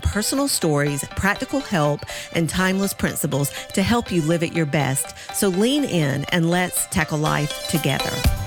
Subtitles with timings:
[0.00, 2.00] personal stories, practical help,
[2.32, 5.14] and timeless principles to help you live at your best.
[5.34, 8.41] So lean in and let's tackle life together.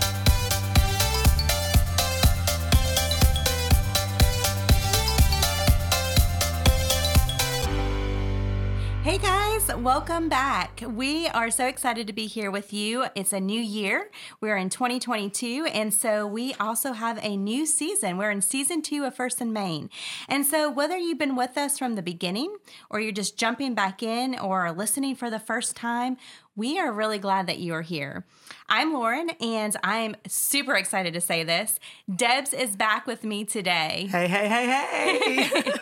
[9.47, 10.81] Guys, welcome back.
[10.85, 13.05] We are so excited to be here with you.
[13.13, 14.09] It's a new year.
[14.41, 18.17] We're in 2022, and so we also have a new season.
[18.17, 19.91] We're in season two of First and Main.
[20.27, 22.55] And so, whether you've been with us from the beginning
[22.89, 26.17] or you're just jumping back in or listening for the first time,
[26.55, 28.25] we are really glad that you are here.
[28.67, 31.79] I'm Lauren, and I'm super excited to say this.
[32.13, 34.07] Debs is back with me today.
[34.09, 35.73] Hey, hey, hey, hey.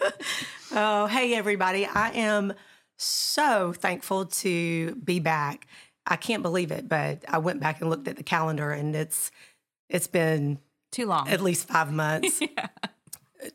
[0.73, 1.85] oh, hey, everybody.
[1.85, 2.53] I am
[3.03, 5.67] so thankful to be back.
[6.05, 9.31] I can't believe it, but I went back and looked at the calendar and it's
[9.89, 10.59] it's been
[10.91, 11.27] too long.
[11.29, 12.41] At least 5 months.
[12.57, 12.67] yeah.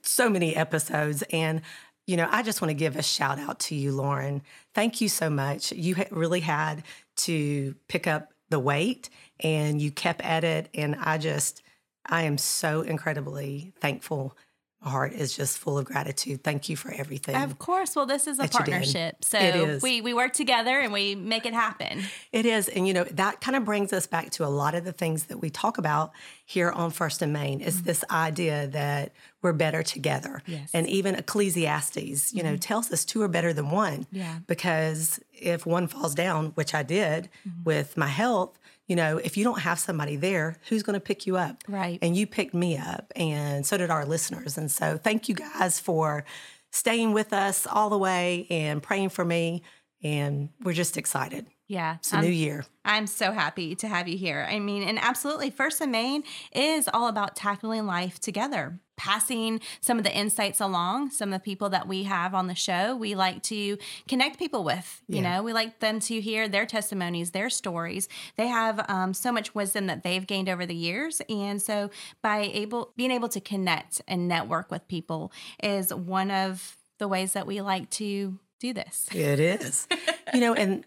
[0.03, 1.63] So many episodes and
[2.07, 4.41] you know, I just want to give a shout out to you, Lauren.
[4.75, 5.73] Thank you so much.
[5.73, 6.83] You really had
[7.19, 9.11] to pick up the weight
[9.41, 11.63] and you kept at it and I just
[12.07, 14.35] I am so incredibly thankful
[14.83, 16.45] heart is just full of gratitude.
[16.45, 17.35] Thank you for everything.
[17.35, 17.97] Of course.
[17.97, 19.25] Well, this is a partnership.
[19.25, 22.03] So we we work together and we make it happen.
[22.33, 22.69] It is.
[22.69, 25.25] And you know, that kind of brings us back to a lot of the things
[25.25, 26.13] that we talk about
[26.45, 27.87] here on First and Main is mm-hmm.
[27.87, 29.13] this idea that
[29.43, 30.43] we're better together.
[30.47, 30.71] Yes.
[30.73, 31.97] And even Ecclesiastes,
[32.33, 32.53] you mm-hmm.
[32.53, 34.07] know, tells us two are better than one.
[34.13, 34.39] Yeah.
[34.47, 37.65] Because if one falls down, which I did mm-hmm.
[37.65, 38.59] with my health,
[38.89, 41.63] you know, if you don't have somebody there, who's going to pick you up?
[41.69, 41.99] Right.
[42.03, 44.59] And you picked me up, and so did our listeners.
[44.59, 46.25] And so, thank you guys for
[46.73, 49.63] staying with us all the way and praying for me.
[50.03, 51.47] And we're just excited.
[51.67, 51.97] Yeah.
[51.97, 52.65] It's a new year.
[52.85, 54.47] I'm so happy to have you here.
[54.49, 56.23] I mean, and absolutely, First and Main
[56.53, 61.11] is all about tackling life together, passing some of the insights along.
[61.11, 64.65] Some of the people that we have on the show, we like to connect people
[64.65, 65.01] with.
[65.09, 65.37] You yeah.
[65.37, 68.09] know, we like them to hear their testimonies, their stories.
[68.37, 72.51] They have um, so much wisdom that they've gained over the years, and so by
[72.53, 75.33] able being able to connect and network with people
[75.63, 79.09] is one of the ways that we like to do this.
[79.15, 79.87] It is,
[80.35, 80.85] you know, and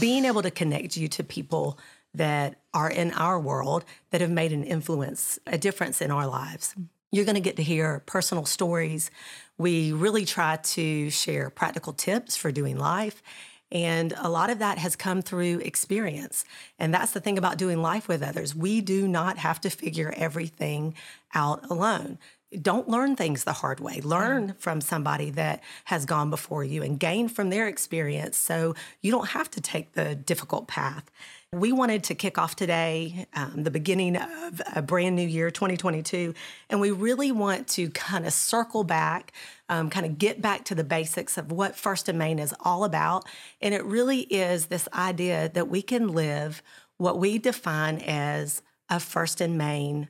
[0.00, 1.78] being able to connect you to people
[2.14, 6.74] that are in our world that have made an influence, a difference in our lives.
[7.14, 9.08] You're going to get to hear personal stories.
[9.56, 13.22] We really try to share practical tips for doing life.
[13.70, 16.44] And a lot of that has come through experience.
[16.76, 18.52] And that's the thing about doing life with others.
[18.52, 20.94] We do not have to figure everything
[21.32, 22.18] out alone
[22.60, 24.00] don't learn things the hard way.
[24.00, 24.58] Learn mm.
[24.58, 29.28] from somebody that has gone before you and gain from their experience so you don't
[29.30, 31.10] have to take the difficult path.
[31.54, 36.34] We wanted to kick off today, um, the beginning of a brand new year, 2022,
[36.68, 39.32] and we really want to kind of circle back,
[39.68, 42.82] um, kind of get back to the basics of what First and Main is all
[42.82, 43.24] about.
[43.60, 46.60] And it really is this idea that we can live
[46.96, 50.08] what we define as a First and Main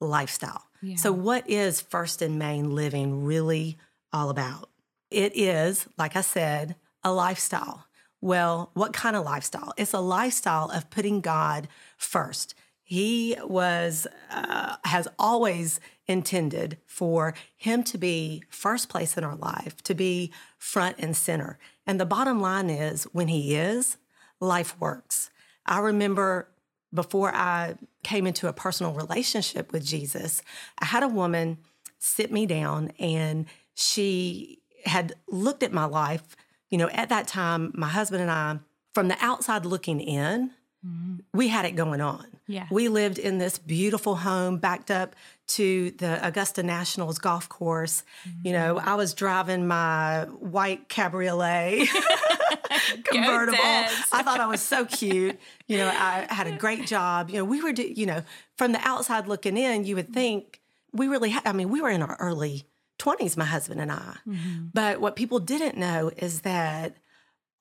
[0.00, 0.62] lifestyle.
[0.96, 3.78] So, what is First and Main living really
[4.12, 4.70] all about?
[5.10, 7.83] It is, like I said, a lifestyle.
[8.24, 9.74] Well, what kind of lifestyle?
[9.76, 11.68] It's a lifestyle of putting God
[11.98, 12.54] first.
[12.82, 19.82] He was, uh, has always intended for Him to be first place in our life,
[19.82, 21.58] to be front and center.
[21.86, 23.98] And the bottom line is when He is,
[24.40, 25.28] life works.
[25.66, 26.48] I remember
[26.94, 27.74] before I
[28.04, 30.40] came into a personal relationship with Jesus,
[30.78, 31.58] I had a woman
[31.98, 33.44] sit me down and
[33.74, 36.36] she had looked at my life.
[36.74, 38.58] You know, at that time, my husband and I,
[38.94, 40.50] from the outside looking in,
[40.84, 41.18] mm-hmm.
[41.32, 42.26] we had it going on.
[42.48, 42.66] Yeah.
[42.68, 45.14] We lived in this beautiful home backed up
[45.46, 48.02] to the Augusta Nationals golf course.
[48.28, 48.48] Mm-hmm.
[48.48, 51.88] You know, I was driving my white cabriolet
[53.04, 53.58] convertible.
[53.62, 55.38] I thought I was so cute.
[55.68, 57.30] You know, I had a great job.
[57.30, 58.24] You know, we were, you know,
[58.58, 60.60] from the outside looking in, you would think
[60.92, 62.64] we really had, I mean, we were in our early
[62.98, 64.16] 20s, my husband and I.
[64.26, 64.66] Mm-hmm.
[64.72, 66.96] But what people didn't know is that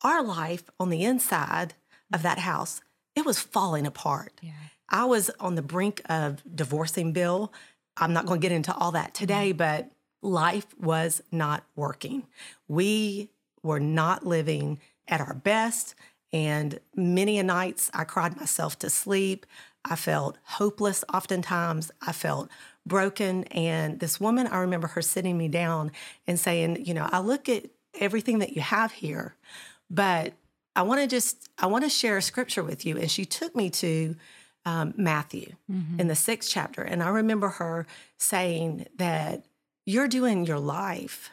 [0.01, 1.73] our life on the inside
[2.13, 2.81] of that house,
[3.15, 4.33] it was falling apart.
[4.41, 4.51] Yeah.
[4.89, 7.51] I was on the brink of divorcing Bill.
[7.97, 9.57] I'm not going to get into all that today, mm-hmm.
[9.57, 9.91] but
[10.21, 12.27] life was not working.
[12.67, 13.29] We
[13.61, 15.95] were not living at our best.
[16.31, 19.45] And many a nights I cried myself to sleep.
[19.85, 21.91] I felt hopeless oftentimes.
[22.01, 22.49] I felt
[22.85, 23.43] broken.
[23.45, 25.91] And this woman, I remember her sitting me down
[26.27, 27.65] and saying, You know, I look at
[27.99, 29.35] everything that you have here,
[29.89, 30.33] but
[30.75, 32.97] I want to just, I want to share a scripture with you.
[32.97, 34.15] And she took me to
[34.65, 35.99] um, Matthew mm-hmm.
[35.99, 36.81] in the sixth chapter.
[36.81, 37.85] And I remember her
[38.17, 39.45] saying that
[39.85, 41.29] you're doing your life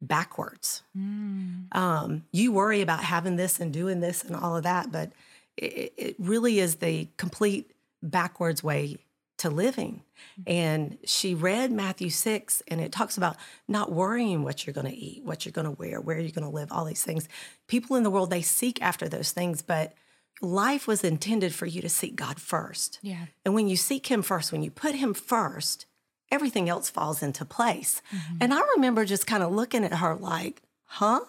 [0.00, 0.82] backwards.
[0.96, 1.74] Mm.
[1.74, 5.12] Um, you worry about having this and doing this and all of that, but
[5.56, 7.70] it, it really is the complete
[8.02, 8.98] backwards way
[9.44, 10.02] to living.
[10.46, 13.36] And she read Matthew 6, and it talks about
[13.68, 16.48] not worrying what you're going to eat, what you're going to wear, where you're going
[16.48, 17.28] to live, all these things.
[17.68, 19.92] People in the world, they seek after those things, but
[20.40, 22.98] life was intended for you to seek God first.
[23.02, 23.26] Yeah.
[23.44, 25.84] And when you seek Him first, when you put Him first,
[26.30, 28.00] everything else falls into place.
[28.10, 28.36] Mm-hmm.
[28.40, 31.20] And I remember just kind of looking at her like, huh?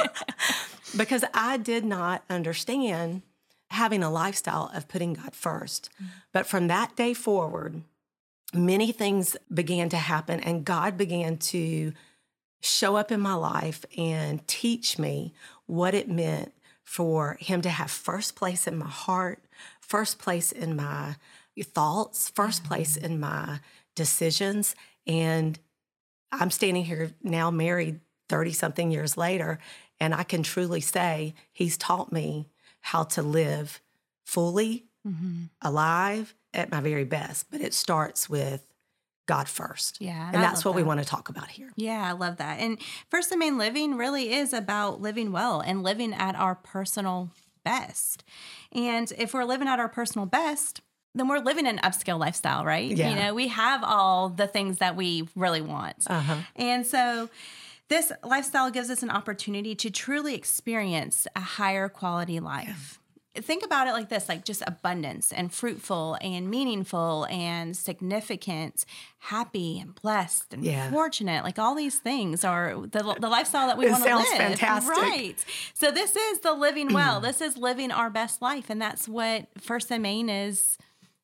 [0.96, 3.22] because I did not understand
[3.70, 6.04] having a lifestyle of putting God 1st mm-hmm.
[6.32, 7.82] But from that day forward,
[8.54, 11.92] many things began to happen, and God began to
[12.60, 15.32] show up in my life and teach me
[15.66, 19.44] what it meant for Him to have first place in my heart,
[19.80, 21.16] first place in my
[21.62, 23.60] thoughts, 1st place in my
[23.94, 24.74] decisions.
[25.06, 25.58] And
[26.32, 29.58] I'm standing here now, married 30 something years later,
[30.00, 32.48] and I can truly say He's taught me
[32.80, 33.80] how to live
[34.24, 35.44] fully, mm-hmm.
[35.62, 37.50] alive, at my very best.
[37.50, 38.64] But it starts with
[39.26, 40.00] God first.
[40.00, 40.26] Yeah.
[40.26, 40.76] And, and that's what that.
[40.76, 41.70] we want to talk about here.
[41.76, 42.60] Yeah, I love that.
[42.60, 42.78] And
[43.10, 47.30] First and Main Living really is about living well and living at our personal
[47.64, 48.24] best.
[48.72, 50.80] And if we're living at our personal best,
[51.14, 52.90] then we're living an upscale lifestyle, right?
[52.90, 53.10] Yeah.
[53.10, 56.06] You know, we have all the things that we really want.
[56.06, 56.36] Uh-huh.
[56.56, 57.28] And so
[57.88, 62.98] this lifestyle gives us an opportunity to truly experience a higher quality life.
[63.34, 63.42] Yeah.
[63.42, 68.84] Think about it like this like just abundance and fruitful and meaningful and significant,
[69.18, 70.90] happy and blessed and yeah.
[70.90, 71.44] fortunate.
[71.44, 74.26] Like all these things are the, the lifestyle that we want to live.
[74.26, 74.90] fantastic.
[74.90, 75.44] Right.
[75.72, 77.20] So this is the living well.
[77.20, 78.70] this is living our best life.
[78.70, 80.76] And that's what First and Main is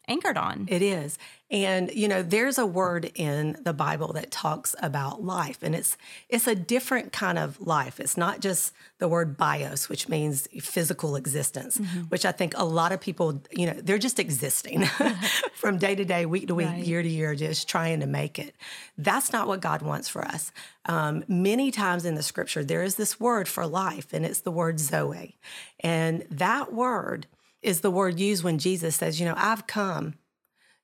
[0.08, 0.66] anchored on.
[0.70, 1.18] It is.
[1.50, 5.96] And you know, there's a word in the Bible that talks about life and it's
[6.28, 8.00] it's a different kind of life.
[8.00, 12.00] It's not just the word bios, which means physical existence, mm-hmm.
[12.02, 14.84] which I think a lot of people, you know, they're just existing
[15.54, 16.84] from day to day, week to week, right.
[16.84, 18.54] year to year, just trying to make it.
[18.96, 20.50] That's not what God wants for us.
[20.86, 24.50] Um, many times in the scripture, there is this word for life, and it's the
[24.50, 25.36] word Zoe.
[25.80, 27.26] And that word
[27.64, 30.14] is the word used when Jesus says, you know, I've come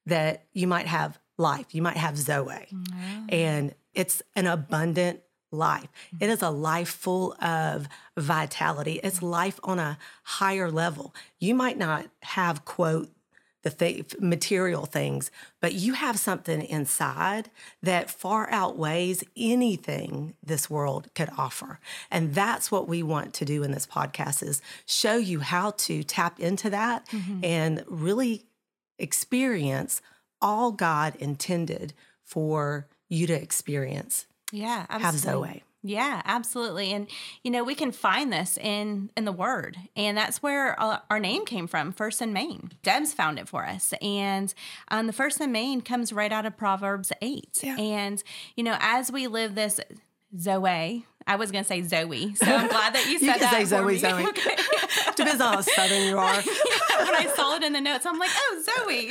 [0.06, 2.66] that you might have life, you might have Zoe.
[2.72, 3.26] Mm-hmm.
[3.28, 5.20] And it's an abundant
[5.52, 5.88] life.
[6.20, 9.00] It is a life full of vitality.
[9.02, 11.14] It's life on a higher level.
[11.38, 13.10] You might not have, quote,
[13.62, 15.30] the th- material things,
[15.60, 17.50] but you have something inside
[17.82, 21.78] that far outweighs anything this world could offer.
[22.10, 26.02] And that's what we want to do in this podcast is show you how to
[26.02, 27.44] tap into that mm-hmm.
[27.44, 28.46] and really
[28.98, 30.00] experience
[30.40, 31.92] all God intended
[32.24, 34.26] for you to experience.
[34.52, 35.48] Yeah, absolutely.
[35.48, 35.62] Have Zoe.
[35.82, 36.92] Yeah, absolutely.
[36.92, 37.08] And
[37.42, 39.76] you know, we can find this in in the word.
[39.96, 42.72] And that's where uh, our name came from, First and Main.
[42.82, 43.94] Debs found it for us.
[44.02, 44.52] And
[44.88, 47.60] um, the First and Main comes right out of Proverbs 8.
[47.62, 47.76] Yeah.
[47.78, 48.22] And
[48.56, 49.80] you know, as we live this
[50.38, 52.34] Zoe, I was going to say Zoe.
[52.34, 53.52] So I'm glad that you said you can that.
[53.52, 53.98] Say Zoe.
[53.98, 54.24] Zoe.
[54.28, 54.56] Okay.
[55.16, 56.34] Depends on how southern you are.
[56.34, 59.10] yeah, when I saw it in the notes, I'm like, oh, Zoe.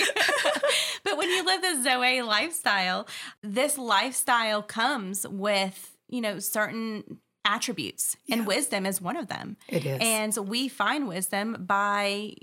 [1.04, 3.08] but when you live the Zoe lifestyle,
[3.44, 8.36] this lifestyle comes with you know, certain attributes, yeah.
[8.36, 9.58] and wisdom is one of them.
[9.68, 10.00] It is.
[10.01, 12.34] And we find wisdom by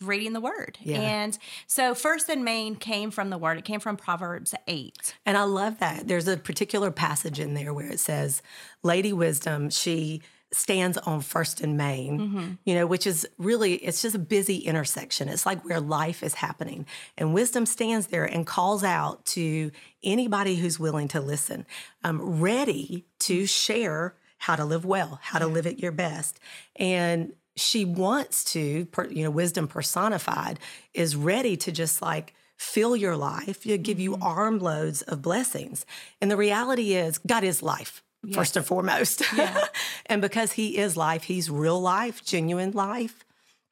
[0.00, 0.78] reading the word.
[0.82, 1.00] Yeah.
[1.00, 3.58] And so first and main came from the word.
[3.58, 5.14] It came from Proverbs 8.
[5.24, 6.06] And I love that.
[6.06, 8.42] There's a particular passage in there where it says,
[8.82, 12.50] Lady Wisdom, she stands on First and Main, mm-hmm.
[12.64, 15.28] you know, which is really, it's just a busy intersection.
[15.28, 16.86] It's like where life is happening.
[17.18, 19.70] And wisdom stands there and calls out to
[20.02, 21.66] anybody who's willing to listen,
[22.04, 26.38] um, ready to share how to live well, how to live at your best.
[26.76, 30.58] And she wants to, you know, wisdom personified
[30.94, 34.22] is ready to just like, fill your life, you give you mm-hmm.
[34.22, 35.84] armloads of blessings.
[36.22, 38.34] And the reality is, God is life yes.
[38.34, 39.22] first and foremost.
[39.34, 39.66] Yeah.
[40.06, 43.24] and because he is life, he's real life, genuine life.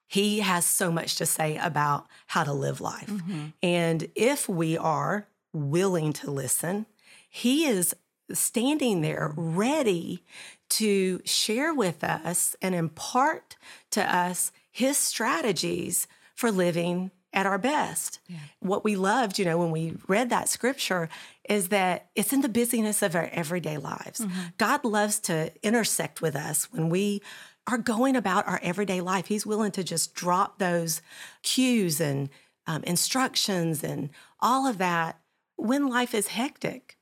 [0.07, 3.09] He has so much to say about how to live life.
[3.09, 3.47] Mm-hmm.
[3.63, 6.87] And if we are willing to listen,
[7.29, 7.95] he is
[8.33, 10.23] standing there ready
[10.71, 13.57] to share with us and impart
[13.91, 18.21] to us his strategies for living at our best.
[18.29, 18.39] Yeah.
[18.61, 21.09] What we loved, you know, when we read that scripture
[21.49, 24.21] is that it's in the busyness of our everyday lives.
[24.21, 24.41] Mm-hmm.
[24.57, 27.21] God loves to intersect with us when we
[27.67, 29.27] are going about our everyday life.
[29.27, 31.03] He's willing to just drop those
[31.43, 32.31] cues and
[32.67, 34.11] um, instructions and
[34.41, 35.19] all of that
[35.57, 36.97] when life is hectic.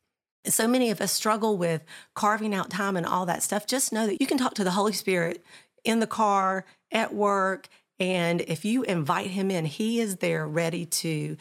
[0.46, 1.84] So many of us struggle with
[2.14, 3.66] carving out time and all that stuff.
[3.66, 5.44] Just know that you can talk to the Holy Spirit
[5.84, 7.68] in the car, at work,
[7.98, 11.36] and if you invite him in, he is there ready to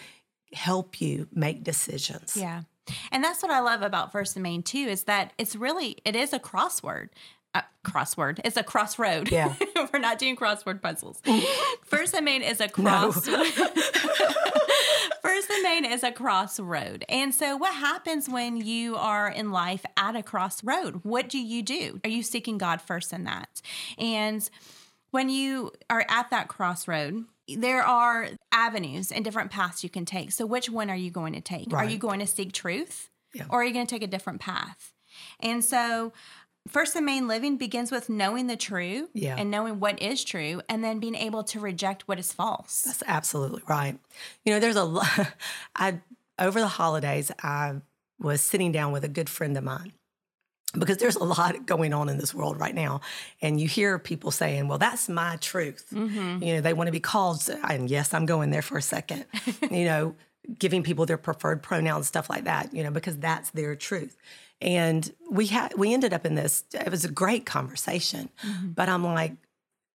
[0.54, 2.36] help you make decisions.
[2.36, 2.64] Yeah.
[3.12, 6.16] And that's what I love about First and Main too is that it's really it
[6.16, 7.10] is a crossword.
[7.54, 8.40] Uh, crossword.
[8.46, 9.30] It's a crossroad.
[9.30, 9.54] Yeah.
[9.94, 11.22] We're not doing crossword puzzles.
[11.84, 13.28] First and Main is a cross.
[13.28, 13.44] No.
[15.22, 17.04] First and Main is a crossroad.
[17.10, 21.02] And so what happens when you are in life at a crossroad?
[21.04, 22.00] What do you do?
[22.06, 23.62] Are you seeking God first in that?
[23.98, 24.50] And
[25.12, 30.32] when you are at that crossroad, there are avenues and different paths you can take.
[30.32, 31.72] So, which one are you going to take?
[31.72, 31.86] Right.
[31.86, 33.44] Are you going to seek truth yeah.
[33.50, 34.94] or are you going to take a different path?
[35.40, 36.14] And so,
[36.68, 39.36] First and main living begins with knowing the true yeah.
[39.36, 42.84] and knowing what is true and then being able to reject what is false.
[42.84, 43.98] That's absolutely right.
[44.46, 45.08] You know, there's a lot
[45.76, 46.02] I
[46.38, 47.82] over the holidays I
[48.20, 49.94] was sitting down with a good friend of mine
[50.78, 53.02] because there's a lot going on in this world right now
[53.42, 56.44] and you hear people saying well that's my truth mm-hmm.
[56.44, 59.26] you know they want to be called and yes i'm going there for a second
[59.72, 60.16] you know
[60.58, 64.18] giving people their preferred pronouns stuff like that you know because that's their truth
[64.62, 68.70] and we had we ended up in this it was a great conversation mm-hmm.
[68.70, 69.34] but i'm like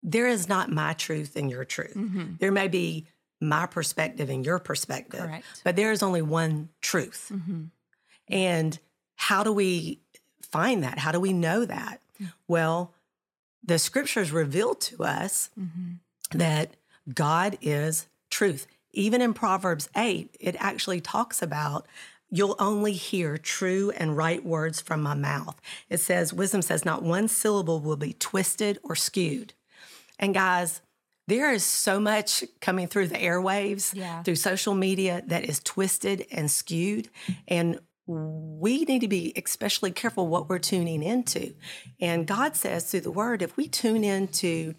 [0.02, 2.34] there is not my truth and your truth mm-hmm.
[2.40, 3.06] there may be
[3.40, 5.44] my perspective and your perspective Correct.
[5.64, 7.64] but there is only one truth mm-hmm.
[8.28, 8.78] and
[9.16, 10.00] how do we
[10.52, 10.98] find that?
[10.98, 12.00] How do we know that?
[12.14, 12.26] Mm-hmm.
[12.46, 12.92] Well,
[13.64, 16.38] the scriptures reveal to us mm-hmm.
[16.38, 16.76] that
[17.12, 18.66] God is truth.
[18.92, 21.86] Even in Proverbs 8, it actually talks about
[22.30, 25.60] you'll only hear true and right words from my mouth.
[25.90, 29.52] It says, wisdom says, not one syllable will be twisted or skewed.
[30.18, 30.80] And guys,
[31.28, 34.22] there is so much coming through the airwaves, yeah.
[34.22, 37.08] through social media that is twisted and skewed.
[37.46, 41.54] And we need to be especially careful what we're tuning into.
[42.00, 44.74] And God says through the word, if we tune into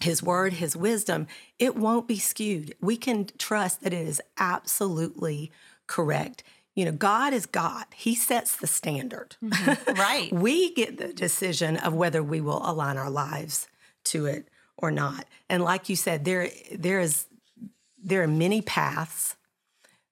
[0.00, 1.26] his word, his wisdom,
[1.58, 2.74] it won't be skewed.
[2.80, 5.50] We can trust that it is absolutely
[5.86, 6.42] correct.
[6.74, 7.86] You know, God is God.
[7.94, 9.36] He sets the standard.
[9.42, 9.94] Mm-hmm.
[9.96, 10.32] Right.
[10.32, 13.66] we get the decision of whether we will align our lives
[14.04, 15.24] to it or not.
[15.48, 17.26] And like you said, there there is
[18.02, 19.36] there are many paths.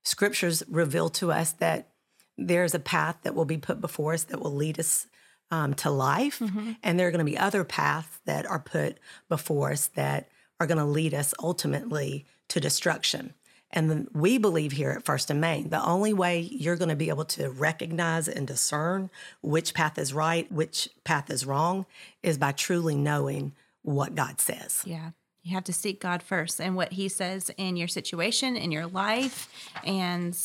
[0.03, 1.89] Scriptures reveal to us that
[2.37, 5.07] there's a path that will be put before us that will lead us
[5.51, 6.39] um, to life.
[6.41, 6.73] Mm-hmm.
[6.83, 8.99] And there are going to be other paths that are put
[9.29, 10.29] before us that
[10.61, 13.35] are going to lead us ultimately to destruction.
[13.71, 16.97] And then we believe here at First and Main, the only way you're going to
[16.97, 19.11] be able to recognize and discern
[19.43, 21.85] which path is right, which path is wrong,
[22.23, 24.83] is by truly knowing what God says.
[24.87, 25.11] Yeah.
[25.43, 28.87] You have to seek God first and what He says in your situation, in your
[28.87, 29.49] life,
[29.85, 30.39] and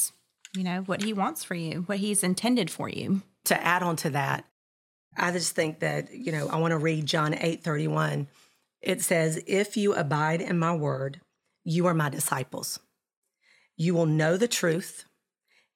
[0.56, 3.22] you know, what he wants for you, what he's intended for you.
[3.46, 4.46] To add on to that,
[5.18, 8.28] I just think that, you know, I want to read John 8 31.
[8.82, 11.22] It says, If you abide in my word,
[11.64, 12.80] you are my disciples.
[13.76, 15.06] You will know the truth,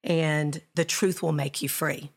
[0.04, 2.12] and the truth will make you free.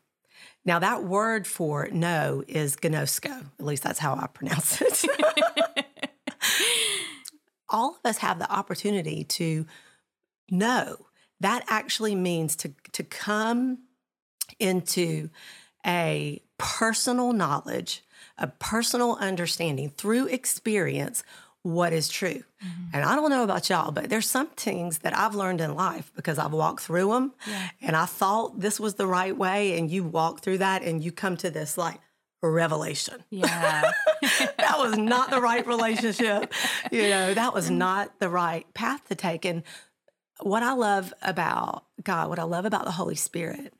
[0.64, 3.46] Now, that word for know is gnosko.
[3.58, 5.04] At least that's how I pronounce it.
[7.68, 9.66] All of us have the opportunity to
[10.50, 11.06] know
[11.40, 13.78] that actually means to, to come
[14.58, 15.28] into
[15.86, 18.02] a personal knowledge,
[18.38, 21.22] a personal understanding through experience
[21.62, 22.44] what is true.
[22.64, 22.84] Mm-hmm.
[22.92, 26.12] And I don't know about y'all, but there's some things that I've learned in life
[26.14, 27.68] because I've walked through them yeah.
[27.82, 29.76] and I thought this was the right way.
[29.76, 31.98] And you walk through that and you come to this like
[32.40, 33.24] revelation.
[33.30, 33.90] Yeah.
[34.22, 36.52] that was not the right relationship.
[36.92, 39.44] You know, that was not the right path to take.
[39.44, 39.64] And
[40.40, 43.72] what I love about God, what I love about the Holy Spirit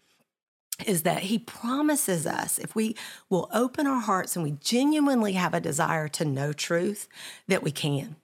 [0.84, 2.94] is that he promises us if we
[3.30, 7.08] will open our hearts and we genuinely have a desire to know truth
[7.48, 8.16] that we can.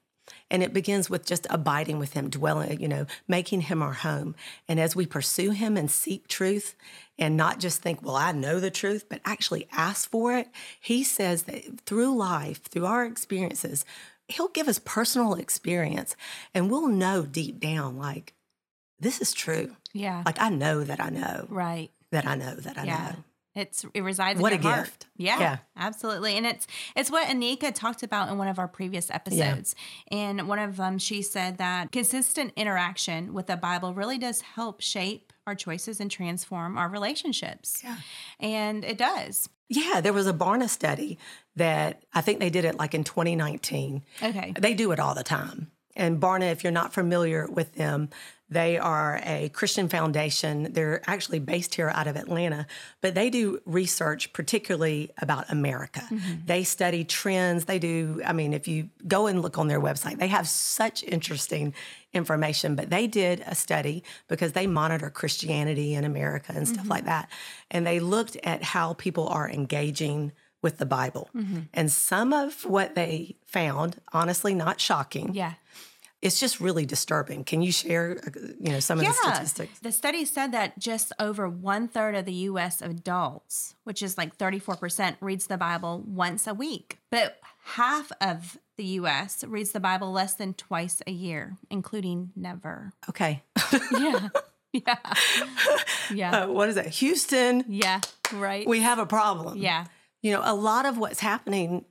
[0.51, 4.35] And it begins with just abiding with him dwelling you know making him our home.
[4.69, 6.75] And as we pursue him and seek truth
[7.19, 10.49] and not just think well i know the truth but actually ask for it
[10.81, 13.85] he says that through life through our experiences
[14.33, 16.17] he'll give us personal experience
[16.55, 18.35] and we'll know deep down like
[19.01, 19.77] this is true.
[19.93, 20.23] Yeah.
[20.25, 21.47] Like I know that I know.
[21.49, 21.91] Right.
[22.11, 22.97] That I know that I yeah.
[23.17, 23.25] know.
[23.55, 24.85] It's it resides What in a heart.
[24.85, 25.07] gift.
[25.17, 25.57] Yeah, Yeah.
[25.77, 26.37] absolutely.
[26.39, 29.75] And it's it's what Anika talked about in one of our previous episodes.
[30.11, 30.19] Yeah.
[30.19, 34.81] And one of them, she said that consistent interaction with the Bible really does help
[34.81, 37.81] shape our choices and transform our relationships.
[37.83, 37.97] Yeah.
[38.39, 39.49] And it does.
[39.69, 41.19] Yeah, there was a Barna study
[41.57, 44.03] that I think they did it like in 2019.
[44.23, 44.55] Okay.
[44.59, 45.71] They do it all the time.
[45.97, 48.11] And Barna, if you're not familiar with them,
[48.53, 50.73] they are a Christian foundation.
[50.73, 52.67] They're actually based here out of Atlanta,
[53.01, 56.03] but they do research particularly about America.
[56.11, 56.47] Mm-hmm.
[56.47, 57.65] They study trends.
[57.65, 61.03] They do, I mean, if you go and look on their website, they have such
[61.03, 61.75] interesting
[62.13, 62.77] information.
[62.77, 66.91] But they did a study because they monitor Christianity in America and stuff mm-hmm.
[66.91, 67.31] like that.
[67.71, 71.29] And they looked at how people are engaging with the Bible.
[71.35, 71.61] Mm-hmm.
[71.75, 75.55] And some of what they found, honestly, not shocking, Yeah.
[76.23, 77.43] It's just really disturbing.
[77.43, 79.81] Can you share, uh, you know, some of the statistics?
[79.81, 82.81] The study said that just over one third of the U.S.
[82.81, 86.99] adults, which is like 34%, reads the Bible once a week.
[87.11, 89.43] But half of the U.S.
[89.45, 92.93] reads the Bible less than twice a year, including never.
[93.09, 93.43] Okay.
[93.93, 94.29] Yeah.
[94.73, 94.97] yeah.
[96.11, 96.45] Yeah.
[96.45, 96.87] Uh, what is that?
[96.87, 98.01] Houston, yeah.
[98.33, 98.67] Right.
[98.67, 99.59] we have a problem.
[99.59, 99.87] yeah.
[100.23, 101.85] You know, a lot of what's happening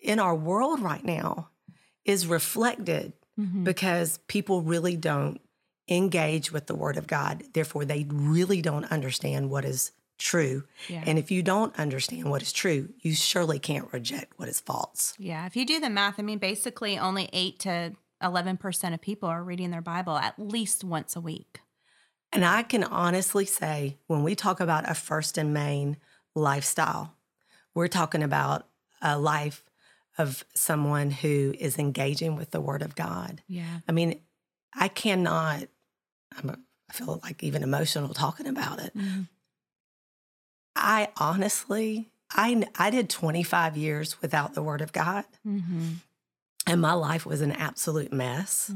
[0.00, 1.48] in our world right now
[2.04, 3.64] is reflected Mm-hmm.
[3.64, 5.40] because people really don't
[5.88, 7.42] engage with the Word of God.
[7.54, 10.64] Therefore, they really don't understand what is true.
[10.88, 11.02] Yeah.
[11.06, 15.14] And if you don't understand what is true, you surely can't reject what is false.
[15.18, 15.46] Yeah.
[15.46, 17.92] If you do the math, I mean, basically only 8 to
[18.22, 21.60] 11% of people are reading their Bible at least once a week.
[22.32, 25.96] And I can honestly say, when we talk about a first and main
[26.34, 27.14] lifestyle,
[27.74, 28.66] we're talking about
[29.00, 29.64] a life
[30.20, 33.42] of someone who is engaging with the Word of God.
[33.48, 33.80] Yeah.
[33.88, 34.20] I mean,
[34.74, 35.64] I cannot,
[36.38, 36.58] I'm a,
[36.88, 38.96] I feel like even emotional talking about it.
[38.96, 39.26] Mhm.
[40.76, 45.88] I honestly, I, I did 25 years without the Word of God, Mm-hmm.
[46.66, 48.70] and my life was an absolute mess.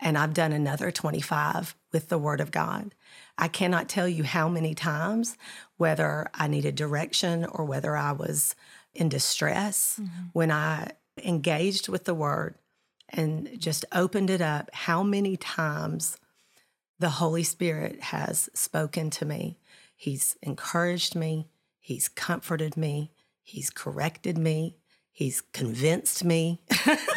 [0.00, 2.94] and I've done another 25 with the Word of God.
[3.38, 5.36] I cannot tell you how many times,
[5.76, 8.54] whether I needed direction or whether I was
[8.94, 10.26] in distress, mm-hmm.
[10.32, 12.56] when I engaged with the Word
[13.08, 16.16] and just opened it up, how many times
[16.98, 19.58] the Holy Spirit has spoken to me.
[19.96, 21.48] He's encouraged me,
[21.80, 23.10] He's comforted me,
[23.42, 24.76] He's corrected me,
[25.10, 26.60] He's convinced me.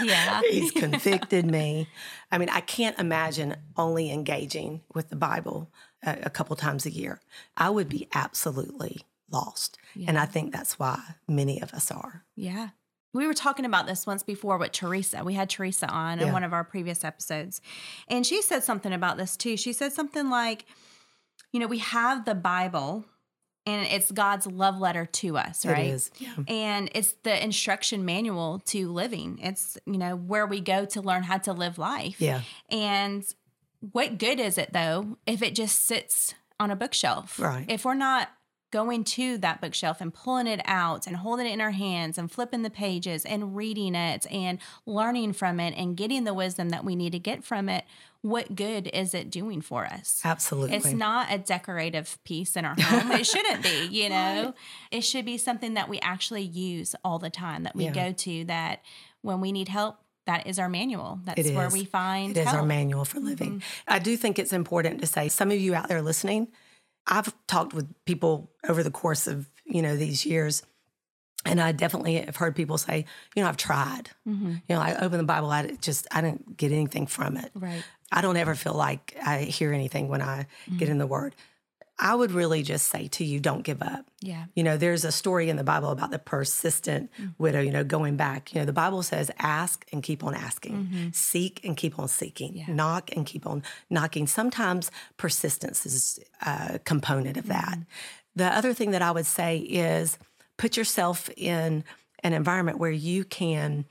[0.04, 0.42] Yeah.
[0.52, 1.88] He's convicted me.
[2.30, 5.72] I mean, I can't imagine only engaging with the Bible
[6.04, 7.22] a, a couple times a year.
[7.56, 9.04] I would be absolutely
[9.36, 9.78] lost.
[10.08, 12.24] And I think that's why many of us are.
[12.36, 12.70] Yeah.
[13.14, 15.24] We were talking about this once before with Teresa.
[15.24, 16.34] We had Teresa on in Yeah.
[16.34, 17.62] one of our previous episodes.
[18.10, 19.56] And she said something about this too.
[19.56, 20.66] She said something like,
[21.54, 23.06] you know, we have the Bible
[23.66, 25.86] and it's God's love letter to us, right?
[25.88, 26.12] It is.
[26.20, 26.36] Yeah.
[26.48, 29.40] And it's the instruction manual to living.
[29.42, 32.20] It's, you know, where we go to learn how to live life.
[32.20, 32.42] Yeah.
[32.70, 33.26] And
[33.92, 37.40] what good is it though if it just sits on a bookshelf?
[37.40, 37.66] Right.
[37.70, 38.30] If we're not
[38.76, 42.30] going to that bookshelf and pulling it out and holding it in our hands and
[42.30, 46.84] flipping the pages and reading it and learning from it and getting the wisdom that
[46.84, 47.86] we need to get from it,
[48.20, 50.20] what good is it doing for us?
[50.26, 50.76] Absolutely.
[50.76, 53.12] It's not a decorative piece in our home.
[53.14, 54.54] it shouldn't be, you know.
[54.92, 57.94] It should be something that we actually use all the time, that we Yeah.
[57.94, 58.82] go to, that
[59.22, 61.22] when we need help, that is our manual.
[61.24, 62.58] That's where we find It is help.
[62.58, 63.60] our manual for living.
[63.62, 63.94] Mm-hmm.
[63.94, 66.50] I do think it's important to say some of you out there listening,
[67.08, 70.64] I've talked with people over the course of, you know, these years
[71.46, 74.10] and I definitely have heard people say, you know, I've tried.
[74.28, 74.50] Mm-hmm.
[74.68, 77.52] You know, I open the Bible, I just I didn't get anything from it.
[77.54, 77.84] Right.
[78.12, 80.92] I don't ever feel like I hear anything when I get mm.
[80.92, 81.36] in the word.
[81.98, 84.06] I would really just say to you, don't give up.
[84.20, 84.46] Yeah.
[84.54, 87.30] You know, there's a story in the Bible about the persistent mm-hmm.
[87.38, 88.54] widow, you know, going back.
[88.54, 91.08] You know, the Bible says, ask and keep on asking, mm-hmm.
[91.14, 94.28] seek and keep on seeking, knock and keep on knocking.
[94.28, 97.76] Sometimes persistence is a component of that.
[97.76, 97.82] Mm-hmm.
[98.36, 100.18] The other thing that I would say is
[100.58, 101.86] put yourself in
[102.20, 103.86] an environment where you can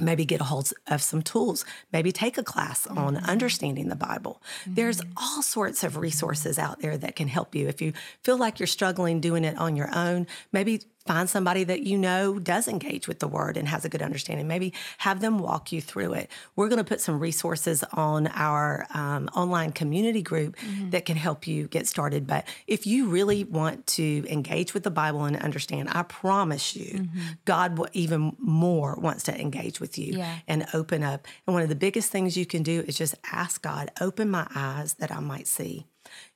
[0.00, 3.26] maybe get a hold of some tools maybe take a class on mm-hmm.
[3.26, 4.42] understanding the bible.
[4.66, 5.12] There's mm-hmm.
[5.16, 7.68] all sorts of resources out there that can help you.
[7.68, 11.80] If you feel like you're struggling doing it on your own maybe find somebody that
[11.90, 14.46] you know does engage with the word and has a good understanding.
[14.46, 16.30] Maybe have them walk you through it.
[16.54, 20.56] We're going to put some resources on our um, online community group
[20.90, 22.26] that can help you get started.
[22.28, 27.08] But if you really want to engage with the bible and understand i promise you
[27.44, 30.36] god will even more wants to engage with you Yeah.
[30.46, 31.26] and open up.
[31.46, 34.46] And one of the biggest things you can do is just ask god open my
[34.54, 35.86] eyes that i might see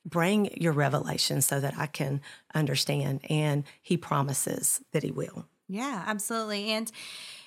[0.05, 2.21] Bring your revelation so that I can
[2.53, 3.21] understand.
[3.29, 5.45] And he promises that he will.
[5.67, 6.71] Yeah, absolutely.
[6.71, 6.91] And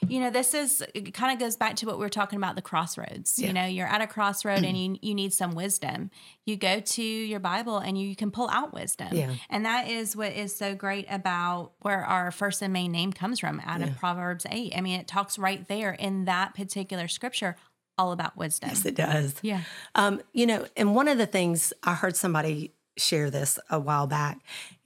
[0.07, 2.63] you know, this is kind of goes back to what we were talking about the
[2.63, 3.39] crossroads.
[3.39, 3.49] Yeah.
[3.49, 6.11] You know, you're at a crossroad and you you need some wisdom.
[6.45, 9.09] You go to your Bible and you, you can pull out wisdom.
[9.13, 9.35] Yeah.
[9.51, 13.41] And that is what is so great about where our first and main name comes
[13.41, 13.87] from out yeah.
[13.87, 14.73] of Proverbs 8.
[14.77, 17.57] I mean, it talks right there in that particular scripture
[17.99, 18.71] all about wisdom.
[18.71, 19.35] Yes, it does.
[19.43, 19.63] Yeah.
[19.95, 24.07] Um, you know, and one of the things I heard somebody share this a while
[24.07, 24.39] back,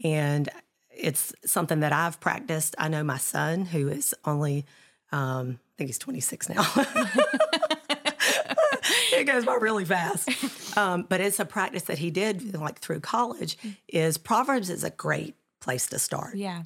[0.03, 0.48] and
[0.90, 2.75] it's something that I've practiced.
[2.79, 4.66] I know my son, who is only,
[5.11, 6.66] um, I think he's 26 now.
[9.12, 10.29] it goes by really fast.
[10.77, 13.59] Um, but it's a practice that he did like through college.
[13.88, 16.37] Is Proverbs is a great place to start.
[16.37, 16.62] Yeah.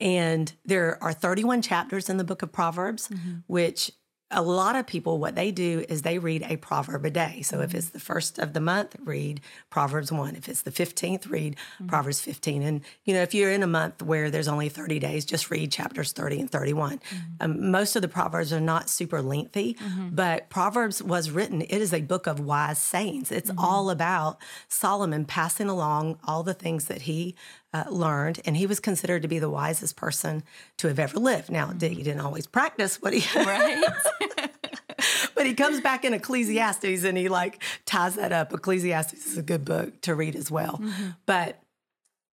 [0.00, 3.38] And there are 31 chapters in the book of Proverbs, mm-hmm.
[3.46, 3.92] which
[4.32, 7.42] a lot of people, what they do is they read a proverb a day.
[7.42, 7.64] So mm-hmm.
[7.64, 9.40] if it's the first of the month, read
[9.70, 10.36] Proverbs 1.
[10.36, 11.88] If it's the 15th, read mm-hmm.
[11.88, 12.62] Proverbs 15.
[12.62, 15.72] And, you know, if you're in a month where there's only 30 days, just read
[15.72, 16.98] chapters 30 and 31.
[16.98, 17.16] Mm-hmm.
[17.40, 20.10] Um, most of the Proverbs are not super lengthy, mm-hmm.
[20.10, 23.32] but Proverbs was written, it is a book of wise sayings.
[23.32, 23.58] It's mm-hmm.
[23.58, 24.38] all about
[24.68, 27.34] Solomon passing along all the things that he
[27.72, 30.42] uh, learned, and he was considered to be the wisest person
[30.78, 31.50] to have ever lived.
[31.50, 31.94] Now, mm-hmm.
[31.94, 33.82] he didn't always practice what he right.
[35.34, 38.52] but he comes back in Ecclesiastes and he like ties that up.
[38.52, 40.78] Ecclesiastes is a good book to read as well.
[40.82, 41.10] Mm-hmm.
[41.26, 41.62] But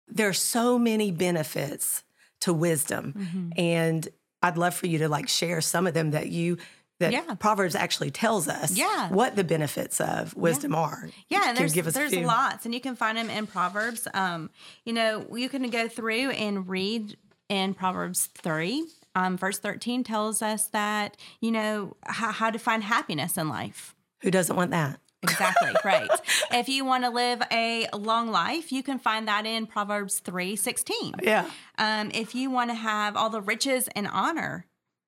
[0.07, 2.03] there's so many benefits
[2.41, 3.49] to wisdom, mm-hmm.
[3.57, 4.07] and
[4.41, 6.57] I'd love for you to like share some of them that you
[6.99, 7.35] that yeah.
[7.35, 9.09] Proverbs actually tells us yeah.
[9.09, 10.79] what the benefits of wisdom yeah.
[10.79, 11.09] are.
[11.29, 14.07] Yeah, and there's, there's lots, and you can find them in Proverbs.
[14.13, 14.49] Um,
[14.83, 17.17] you know, you can go through and read
[17.49, 18.85] in Proverbs 3.
[19.15, 23.95] Um, verse 13 tells us that, you know, how, how to find happiness in life.
[24.21, 24.99] Who doesn't want that?
[25.23, 26.09] Exactly, right.
[26.51, 30.55] if you want to live a long life, you can find that in Proverbs 3
[30.55, 31.15] 16.
[31.23, 31.49] Yeah.
[31.77, 34.67] Um, if you want to have all the riches and honor,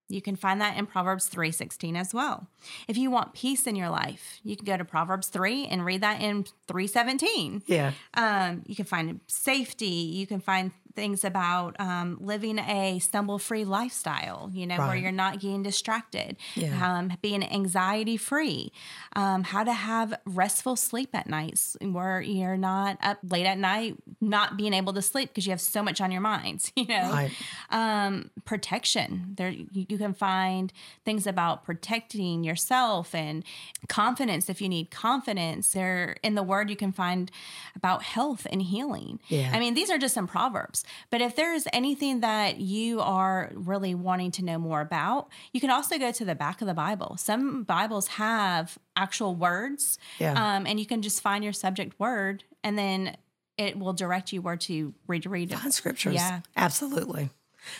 [0.10, 2.48] you can find that in Proverbs 3:16 as well.
[2.88, 6.02] If you want peace in your life, you can go to Proverbs 3 and read
[6.02, 7.62] that in 3:17.
[7.68, 7.94] Yeah.
[8.16, 13.64] Um, you can find safety, you can find things about um, living a stumble free
[13.64, 14.88] lifestyle, you know, right.
[14.88, 16.98] where you're not getting distracted, yeah.
[16.98, 18.72] um, being anxiety free,
[19.16, 23.96] um, how to have restful sleep at nights where you're not up late at night,
[24.22, 27.10] not being able to sleep because you have so much on your mind, you know,
[27.12, 27.32] right.
[27.70, 29.34] Um, protection.
[29.38, 30.74] There, you can find
[31.06, 33.44] things about protecting yourself and
[33.88, 35.72] confidence if you need confidence.
[35.72, 37.32] There, in the word, you can find
[37.76, 39.20] about health and healing.
[39.28, 39.52] Yeah.
[39.54, 40.84] I mean, these are just some proverbs.
[41.10, 45.70] But if there's anything that you are really wanting to know more about, you can
[45.70, 47.16] also go to the back of the Bible.
[47.18, 50.34] Some Bibles have actual words, yeah.
[50.34, 53.16] um, and you can just find your subject word, and then
[53.60, 56.16] it will direct you where to read read find scriptures.
[56.16, 57.30] Yeah, absolutely.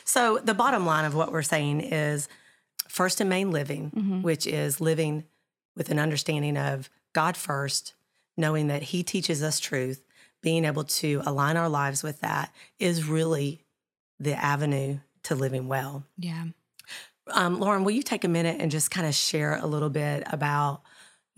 [0.04, 2.28] So the bottom line of what we're saying is
[2.90, 4.22] first and main living, mm-hmm.
[4.22, 5.24] which is living
[5.78, 7.94] with an understanding of God first,
[8.36, 10.04] knowing that He teaches us truth,
[10.42, 13.64] being able to align our lives with that is really
[14.20, 16.04] the avenue to living well.
[16.18, 16.46] Yeah.
[17.32, 20.24] Um, Lauren, will you take a minute and just kind of share a little bit
[20.28, 20.82] about,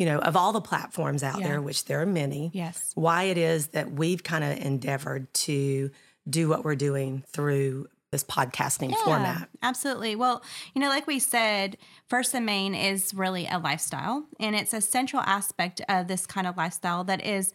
[0.01, 1.47] you know, of all the platforms out yeah.
[1.47, 5.91] there, which there are many, yes, why it is that we've kind of endeavored to
[6.27, 9.49] do what we're doing through this podcasting yeah, format.
[9.61, 10.15] Absolutely.
[10.15, 10.41] Well,
[10.73, 14.81] you know, like we said, First and Main is really a lifestyle, and it's a
[14.81, 17.53] central aspect of this kind of lifestyle that is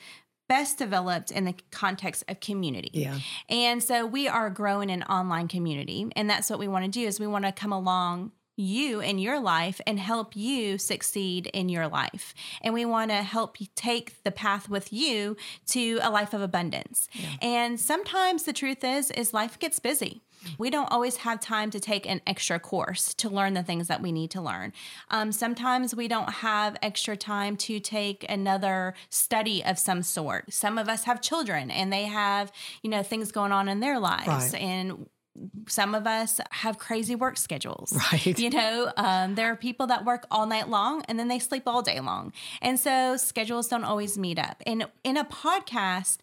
[0.49, 2.91] best developed in the context of community.
[2.93, 3.19] Yeah.
[3.49, 7.05] And so we are growing an online community and that's what we want to do
[7.05, 11.69] is we want to come along you in your life and help you succeed in
[11.69, 12.35] your life.
[12.63, 15.37] And we want to help you take the path with you
[15.69, 17.09] to a life of abundance.
[17.13, 17.29] Yeah.
[17.43, 20.23] And sometimes the truth is is life gets busy.
[20.59, 24.01] We don't always have time to take an extra course to learn the things that
[24.01, 24.73] we need to learn.
[25.11, 30.53] Um, sometimes we don't have extra time to take another study of some sort.
[30.53, 33.99] Some of us have children and they have, you know, things going on in their
[33.99, 34.53] lives.
[34.53, 34.63] Right.
[34.63, 35.09] And
[35.69, 37.97] some of us have crazy work schedules.
[38.13, 38.39] Right.
[38.39, 41.65] You know, um, there are people that work all night long and then they sleep
[41.67, 42.33] all day long.
[42.63, 44.63] And so schedules don't always meet up.
[44.67, 46.19] And in a podcast,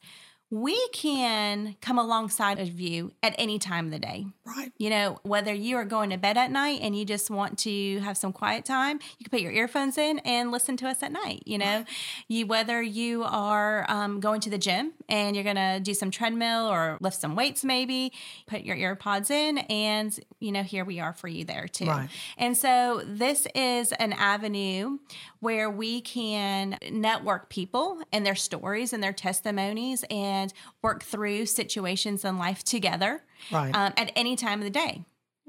[0.54, 4.28] we can come alongside of you at any time of the day.
[4.46, 4.72] Right.
[4.78, 7.98] You know, whether you are going to bed at night and you just want to
[8.02, 11.12] have some quiet time, you can put your earphones in and listen to us at
[11.12, 11.42] night.
[11.48, 11.88] You know, right.
[12.28, 16.12] you whether you are um, going to the gym and you're going to do some
[16.12, 18.14] treadmill or lift some weights maybe,
[18.46, 21.86] put your earpods in and you know here we are for you there too.
[21.86, 22.10] Right.
[22.38, 25.00] And so this is an avenue
[25.44, 32.24] where we can network people and their stories and their testimonies and work through situations
[32.26, 33.76] in life together Right.
[33.76, 35.04] um, at any time of the day,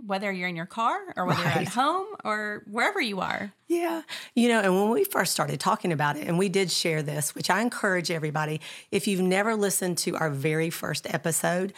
[0.04, 3.52] whether you're in your car or whether you're at home or wherever you are.
[3.68, 4.02] Yeah.
[4.35, 7.35] You know, and when we first started talking about it, and we did share this,
[7.35, 11.72] which I encourage everybody, if you've never listened to our very first episode,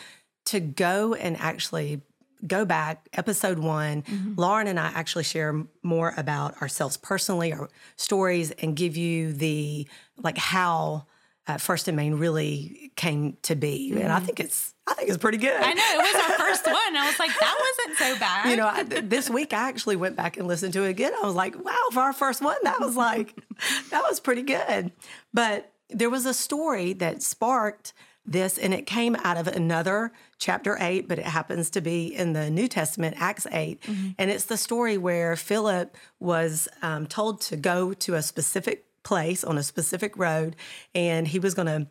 [0.47, 2.01] to go and actually
[2.47, 4.05] go back, episode one.
[4.37, 9.87] Lauren and I actually share more about ourselves personally, our stories, and give you the
[10.23, 11.07] like how
[11.47, 13.93] uh, First and Main really came to be.
[14.01, 15.55] And I think it's, I think it's pretty good.
[15.61, 16.97] I know it was our first one.
[16.97, 18.51] I was like, that wasn't so bad.
[18.51, 21.13] you know, I, this week I actually went back and listened to it again.
[21.15, 23.35] I was like, wow, for our first one, that was like,
[23.91, 24.91] that was pretty good.
[25.33, 27.93] But there was a story that sparked
[28.25, 32.33] this, and it came out of another chapter eight, but it happens to be in
[32.33, 33.83] the New Testament, Acts 8.
[34.19, 39.45] And it's the story where Philip was um, told to go to a specific place
[39.45, 40.57] on a specific road,
[40.95, 41.87] and he was going to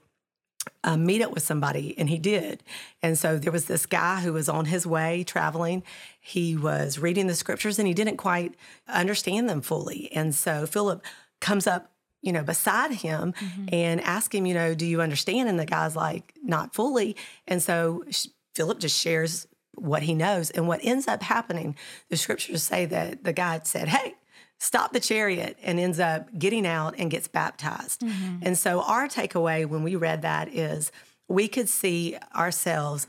[0.83, 2.63] uh, meet up with somebody, and he did.
[3.01, 5.83] And so there was this guy who was on his way traveling.
[6.19, 8.55] He was reading the scriptures, and he didn't quite
[8.87, 10.11] understand them fully.
[10.11, 11.03] And so Philip
[11.39, 11.91] comes up,
[12.25, 13.33] you know, beside him
[13.71, 15.47] and ask him, you know, do you understand?
[15.47, 17.15] And the guy's like, not fully.
[17.47, 20.49] And so sh- Philip just shares what he knows.
[20.49, 21.75] And what ends up happening,
[22.09, 24.15] the scriptures say that the guy said, hey,
[24.57, 28.01] stop the chariot and ends up getting out and gets baptized.
[28.41, 30.91] And so our takeaway when we read that is
[31.27, 33.05] we could see ourselves,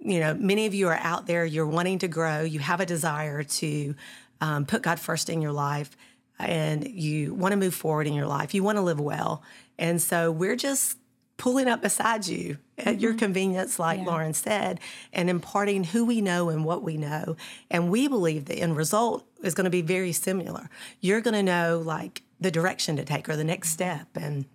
[0.00, 2.86] you know, many of you are out there, you're wanting to grow, you have a
[2.86, 3.94] desire to
[4.40, 5.96] um, put God first in your life,
[6.38, 9.42] and you want to move forward in your life, you want to live well.
[9.78, 10.98] And so we're just
[11.36, 13.18] pulling up beside you at your mm-hmm.
[13.18, 14.80] convenience, like Lauren said,
[15.12, 17.36] and imparting who we know and what we know.
[17.70, 20.70] And we believe the end result is going to be very similar.
[21.00, 24.08] You're going to know like the direction to take or the next step.
[24.14, 24.46] And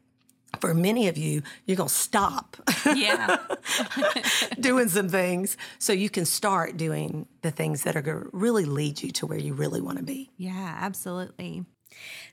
[0.60, 2.58] for many of you, you're going to stop
[2.96, 3.38] yeah.
[4.60, 8.66] doing some things so you can start doing the things that are going to really
[8.66, 10.30] lead you to where you really want to be.
[10.38, 11.66] Yeah, absolutely.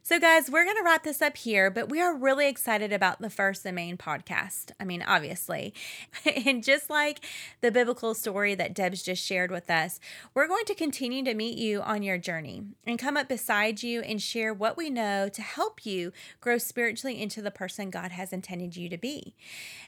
[0.03, 3.21] So, guys, we're going to wrap this up here, but we are really excited about
[3.21, 4.71] the First and Main podcast.
[4.81, 5.75] I mean, obviously.
[6.47, 7.25] and just like
[7.61, 10.01] the biblical story that Deb's just shared with us,
[10.35, 14.01] we're going to continue to meet you on your journey and come up beside you
[14.01, 18.33] and share what we know to help you grow spiritually into the person God has
[18.33, 19.35] intended you to be.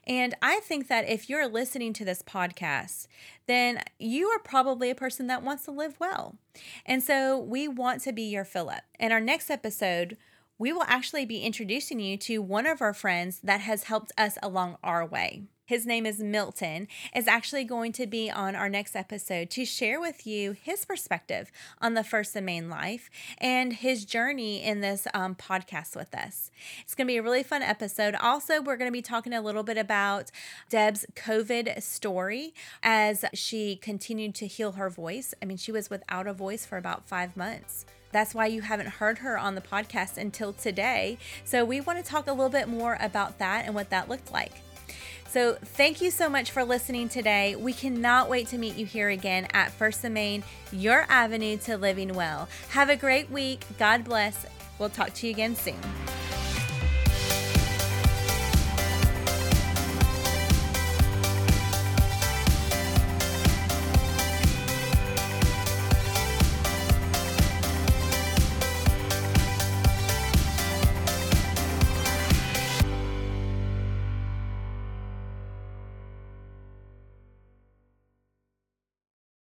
[0.06, 3.06] And I think that if you're listening to this podcast,
[3.46, 6.36] then you are probably a person that wants to live well.
[6.84, 8.82] And so we want to be your Philip.
[9.00, 10.18] In our next episode,
[10.58, 14.36] we will actually be introducing you to one of our friends that has helped us
[14.42, 15.44] along our way.
[15.64, 16.86] His name is Milton,
[17.16, 21.50] is actually going to be on our next episode to share with you his perspective
[21.80, 23.08] on the First and Main life
[23.38, 26.50] and his journey in this um, podcast with us.
[26.82, 28.14] It's going to be a really fun episode.
[28.16, 30.30] Also, we're going to be talking a little bit about
[30.68, 35.32] Deb's COVID story as she continued to heal her voice.
[35.40, 37.86] I mean, she was without a voice for about five months.
[38.12, 41.18] That's why you haven't heard her on the podcast until today.
[41.44, 44.32] So, we want to talk a little bit more about that and what that looked
[44.32, 44.52] like.
[45.28, 47.54] So, thank you so much for listening today.
[47.54, 50.42] We cannot wait to meet you here again at First Main,
[50.72, 52.48] your avenue to living well.
[52.70, 53.64] Have a great week.
[53.78, 54.44] God bless.
[54.80, 55.76] We'll talk to you again soon.